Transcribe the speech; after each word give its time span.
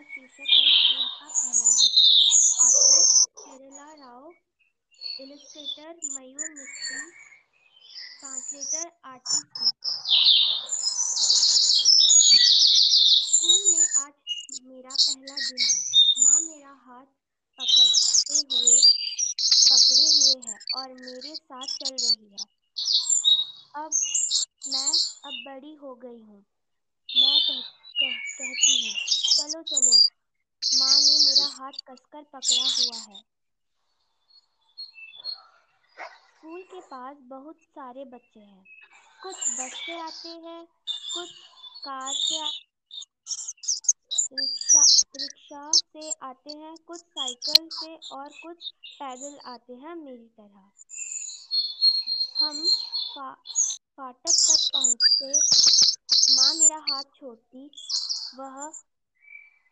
का 0.00 0.06
शीर्षक 0.10 0.50
है 0.50 0.62
स्कूल 0.66 1.06
का 1.14 1.26
पहला 1.30 1.70
दिन 1.70 1.94
author 2.66 3.00
Kerala 3.40 3.88
Rao 3.94 4.28
illustrator 5.20 5.98
Mayur 6.04 6.46
Mishri 6.52 7.00
translator 8.12 8.86
artist 9.10 9.60
school 13.26 13.60
में 13.72 13.86
आज 14.04 14.60
मेरा 14.62 14.94
पहला 14.96 15.36
दिन 15.38 15.60
है 15.60 15.82
माँ 16.22 16.40
मेरा 16.40 16.72
हाथ 16.86 17.12
पकड़ते 17.58 18.40
हुए 18.48 18.80
पकड़े 19.68 20.08
हुए 20.08 20.40
है 20.48 20.58
और 20.76 20.94
मेरे 21.02 21.34
साथ 21.34 21.76
चल 21.76 21.96
रही 21.96 22.30
है 22.30 22.48
अब 23.76 24.00
मैं 24.68 24.90
अब 25.24 25.44
बड़ी 25.46 25.74
हो 25.84 25.94
गई 25.98 26.22
हूँ 26.22 26.44
मैं 27.08 27.38
कह, 27.40 27.60
कह, 28.00 28.18
कहती 28.38 28.74
हूँ 28.82 29.09
चलो 29.40 29.62
चलो। 29.64 29.96
माँ 30.62 31.00
ने 31.00 31.18
मेरा 31.20 31.46
हाथ 31.54 31.80
कसकर 31.86 32.22
पकड़ा 32.32 32.68
हुआ 32.70 32.98
है। 33.04 33.22
स्कूल 36.28 36.62
के 36.64 36.80
पास 36.82 37.16
बहुत 37.24 37.60
सारे 37.64 38.04
बच्चे 38.06 38.40
हैं। 38.40 38.66
कुछ 39.18 39.48
बस 39.50 39.74
से 39.76 39.98
आते 40.00 40.28
हैं 40.40 40.64
कुछ 41.10 41.32
कार 41.80 42.14
से 42.16 42.40
रिक्शा 44.32 44.82
रिक्शा 45.16 45.62
से 45.74 46.10
आते 46.22 46.50
हैं 46.56 46.76
कुछ 46.84 47.00
साइकिल 47.00 47.68
से 47.70 47.94
और 48.12 48.32
कुछ 48.38 48.70
पैदल 48.94 49.38
आते 49.48 49.74
हैं 49.78 49.94
मेरी 49.96 50.28
तरह। 50.36 50.70
हम 52.34 52.56
फा, 53.08 53.32
फाटक 53.92 54.38
तक 54.40 54.68
पहुँचते 54.68 55.32
माँ 56.30 56.52
मेरा 56.54 56.78
हाथ 56.84 57.04
छोड़ती 57.14 57.70
वह 58.34 58.56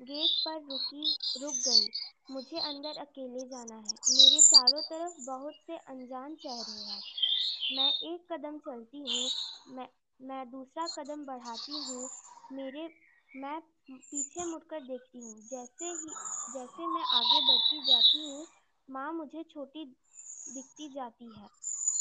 गेट 0.00 0.30
पर 0.44 0.60
रुकी, 0.70 1.14
रुक 1.42 1.54
गई। 1.54 1.88
मुझे 2.30 2.58
अंदर 2.58 3.00
अकेले 3.00 3.44
जाना 3.48 3.74
है। 3.74 3.94
मेरे 4.10 4.40
चारों 4.40 4.82
तरफ़ 4.82 5.20
बहुत 5.26 5.54
से 5.66 5.76
अनजान 5.76 6.34
चेहरे 6.34 6.80
हैं। 6.82 7.00
मैं 7.76 7.88
एक 8.12 8.26
कदम 8.32 8.58
चलती 8.58 8.98
हूँ, 8.98 9.30
मैं 9.68 9.88
मैं 10.20 10.50
दूसरा 10.50 10.86
कदम 10.86 11.24
बढ़ाती 11.24 11.72
हूँ। 11.72 12.08
मेरे, 12.52 12.88
मैं 13.36 13.60
पीछे 13.90 14.44
मुड़कर 14.44 14.80
देखती 14.80 15.18
हूँ। 15.18 15.34
जैसे 15.50 15.84
ही, 15.84 16.08
जैसे 16.54 16.86
मैं 16.86 17.02
आगे 17.02 17.40
बढ़ती 17.40 17.80
जाती 17.86 18.18
हूँ, 18.18 18.46
माँ 18.90 19.12
मुझे 19.12 19.42
छोटी 19.42 19.84
दिखती 20.54 20.88
जाती 20.88 21.24
है। 21.24 21.48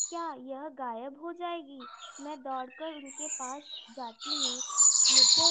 क्या 0.10 0.34
यह 0.34 0.70
गायब 0.70 1.22
हो 1.24 1.34
जाएगी? 1.34 1.82
मैं 2.22 2.44
दौड़कर 2.44 2.94
उनके 2.94 3.28
पास 3.28 3.62
जाती 3.92 4.30
हूँ। 4.30 4.62
मुझे 5.12 5.50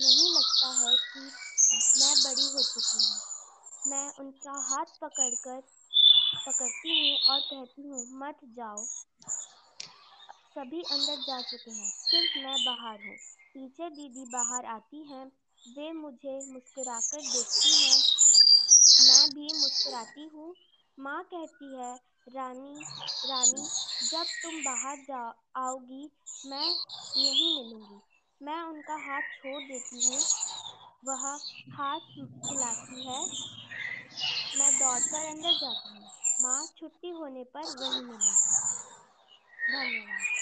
नहीं 0.00 0.34
लगता 0.34 0.68
है 0.68 0.96
कि 0.96 1.30
मैं 1.72 2.14
बड़ी 2.24 2.46
हो 2.54 2.62
चुकी 2.62 2.98
हूँ। 2.98 3.90
मैं 3.90 4.12
उनका 4.18 4.52
हाथ 4.68 4.84
पकड़कर 5.00 5.60
पकड़ती 6.46 6.98
हूँ 7.00 7.18
और 7.34 7.40
कहती 7.40 7.82
हूँ, 7.82 8.06
मत 8.12 8.38
जाओ। 8.44 8.84
सभी 10.54 10.82
अंदर 10.82 11.16
जा 11.16 11.40
चुके 11.40 11.70
हैं, 11.70 11.90
सिर्फ़ 11.90 12.38
मैं 12.38 12.64
बाहर 12.64 13.06
हूँ। 13.06 13.16
पीछे 13.54 13.90
दीदी 13.90 14.24
बाहर 14.24 14.64
आती 14.64 15.02
हैं, 15.12 15.26
वे 15.76 15.92
मुझे 15.92 16.52
मुस्कुराकर 16.52 17.20
देखती 17.20 17.74
हैं। 17.84 18.00
मैं 19.08 19.30
भी 19.30 19.48
मुस्कुराती 19.60 20.30
हूँ। 20.34 20.54
माँ 20.98 21.22
कहती 21.24 21.74
है, 21.76 21.94
रानी 22.28 22.84
रानी, 23.28 23.68
जब 24.10 24.24
तुम 24.42 24.62
बाहर 24.64 24.96
जा, 24.96 25.42
आओगी, 25.56 26.10
मैं 26.46 26.68
यहीं 27.16 27.64
मिलूँगी। 27.64 28.00
मैं 28.40 28.62
उनका 28.62 28.96
हाथ 28.96 29.22
छोड़ 29.22 29.62
देती 29.62 30.06
हूँ। 30.06 30.20
वह 31.06 31.26
हाथ 31.70 32.12
हिलाती 32.44 33.02
है। 33.06 33.20
मैं 34.54 34.70
दौड़कर 34.78 35.26
अंदर 35.26 35.52
जाती 35.54 35.88
हूँ। 35.90 36.10
माँ 36.40 36.66
छुट्टी 36.76 37.10
होने 37.10 37.44
पर 37.54 37.70
वही 37.74 38.02
मिलेगी 38.02 38.54
धन्यवाद। 39.68 40.35